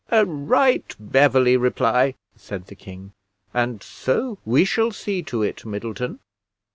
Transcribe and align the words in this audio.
"A 0.09 0.25
right 0.25 0.95
Beverley 0.99 1.55
reply," 1.57 2.15
said 2.35 2.65
the 2.65 2.73
king; 2.75 3.13
"and 3.53 3.83
so 3.83 4.39
we 4.45 4.65
shall 4.65 4.89
see 4.91 5.21
to 5.21 5.43
it, 5.43 5.63
Middleton." 5.63 6.17